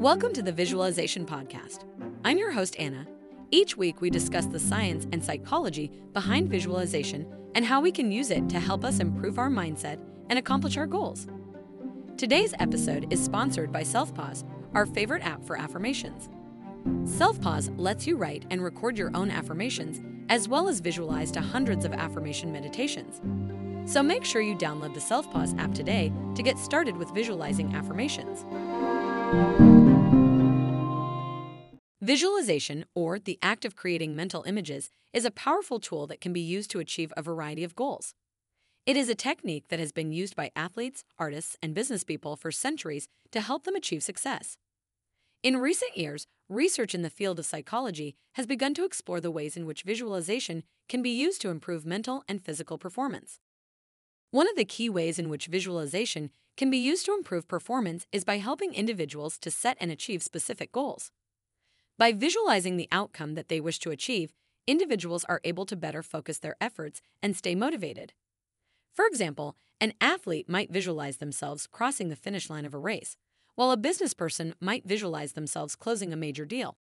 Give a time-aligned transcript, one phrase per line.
[0.00, 1.84] Welcome to the Visualization Podcast.
[2.24, 3.06] I'm your host, Anna.
[3.50, 8.30] Each week, we discuss the science and psychology behind visualization and how we can use
[8.30, 10.00] it to help us improve our mindset
[10.30, 11.28] and accomplish our goals.
[12.16, 16.30] Today's episode is sponsored by SelfPause, our favorite app for affirmations.
[17.04, 21.84] SelfPause lets you write and record your own affirmations, as well as visualize to hundreds
[21.84, 23.20] of affirmation meditations.
[23.84, 28.46] So make sure you download the SelfPause app today to get started with visualizing affirmations.
[32.10, 36.40] Visualization, or the act of creating mental images, is a powerful tool that can be
[36.40, 38.14] used to achieve a variety of goals.
[38.84, 42.50] It is a technique that has been used by athletes, artists, and business people for
[42.50, 44.56] centuries to help them achieve success.
[45.44, 49.56] In recent years, research in the field of psychology has begun to explore the ways
[49.56, 53.38] in which visualization can be used to improve mental and physical performance.
[54.32, 58.24] One of the key ways in which visualization can be used to improve performance is
[58.24, 61.12] by helping individuals to set and achieve specific goals.
[62.00, 64.32] By visualizing the outcome that they wish to achieve,
[64.66, 68.14] individuals are able to better focus their efforts and stay motivated.
[68.94, 73.18] For example, an athlete might visualize themselves crossing the finish line of a race,
[73.54, 76.78] while a business person might visualize themselves closing a major deal.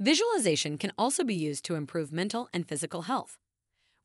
[0.00, 3.36] Visualization can also be used to improve mental and physical health.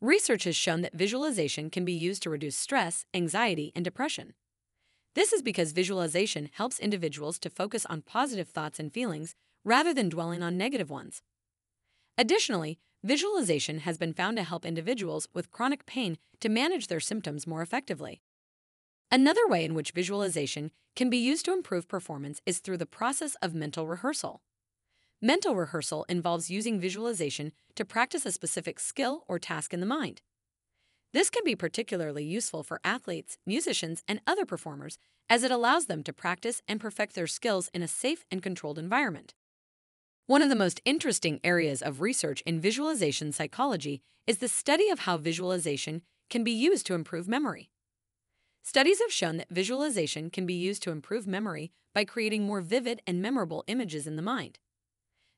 [0.01, 4.33] Research has shown that visualization can be used to reduce stress, anxiety, and depression.
[5.17, 9.33] This is because visualization helps individuals to focus on positive thoughts and feelings
[9.65, 11.23] rather than dwelling on negative ones.
[12.19, 17.47] Additionally, visualization has been found to help individuals with chronic pain to manage their symptoms
[17.47, 18.21] more effectively.
[19.11, 23.33] Another way in which visualization can be used to improve performance is through the process
[23.41, 24.43] of mental rehearsal.
[25.19, 30.21] Mental rehearsal involves using visualization to practice a specific skill or task in the mind.
[31.13, 34.97] This can be particularly useful for athletes, musicians, and other performers
[35.29, 38.79] as it allows them to practice and perfect their skills in a safe and controlled
[38.79, 39.33] environment.
[40.25, 44.99] One of the most interesting areas of research in visualization psychology is the study of
[44.99, 47.69] how visualization can be used to improve memory.
[48.61, 53.01] Studies have shown that visualization can be used to improve memory by creating more vivid
[53.07, 54.59] and memorable images in the mind.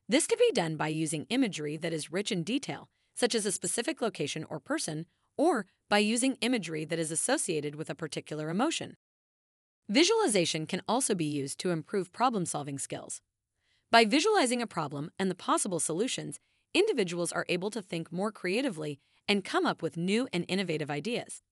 [0.08, 3.52] This can be done by using imagery that is rich in detail, such as a
[3.52, 5.06] specific location or person,
[5.36, 8.96] or by using imagery that is associated with a particular emotion.
[9.88, 13.22] Visualization can also be used to improve problem solving skills.
[13.90, 16.38] By visualizing a problem and the possible solutions,
[16.72, 21.42] individuals are able to think more creatively and come up with new and innovative ideas.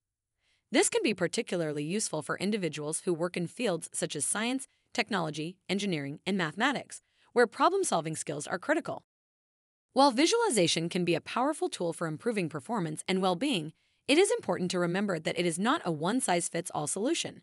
[0.71, 5.56] This can be particularly useful for individuals who work in fields such as science, technology,
[5.69, 7.03] engineering, and mathematics,
[7.33, 9.05] where problem solving skills are critical.
[9.98, 13.72] While visualization can be a powerful tool for improving performance and well being,
[14.06, 17.42] it is important to remember that it is not a one size fits all solution.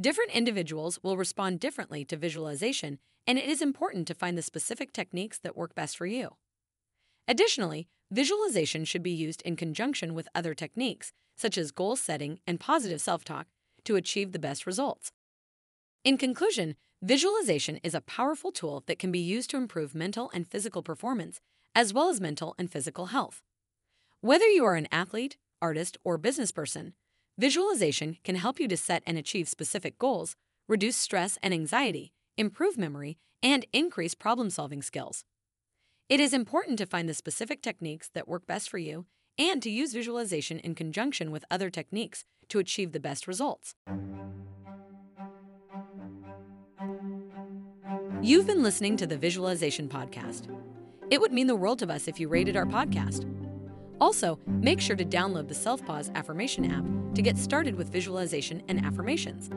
[0.00, 4.90] Different individuals will respond differently to visualization, and it is important to find the specific
[4.90, 6.36] techniques that work best for you.
[7.28, 12.58] Additionally, visualization should be used in conjunction with other techniques, such as goal setting and
[12.58, 13.48] positive self talk,
[13.84, 15.12] to achieve the best results.
[16.04, 20.48] In conclusion, visualization is a powerful tool that can be used to improve mental and
[20.48, 21.38] physical performance,
[21.76, 23.40] as well as mental and physical health.
[24.20, 26.94] Whether you are an athlete, artist, or business person,
[27.38, 30.36] Visualization can help you to set and achieve specific goals,
[30.68, 35.22] reduce stress and anxiety, improve memory, and increase problem solving skills.
[36.08, 39.04] It is important to find the specific techniques that work best for you
[39.38, 43.74] and to use visualization in conjunction with other techniques to achieve the best results.
[48.22, 50.48] You've been listening to the Visualization Podcast.
[51.08, 53.30] It would mean the world to us if you rated our podcast.
[54.00, 56.84] Also, make sure to download the Self Pause Affirmation app
[57.14, 59.50] to get started with visualization and affirmations.